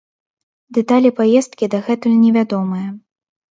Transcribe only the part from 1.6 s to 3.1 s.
дагэтуль невядомыя.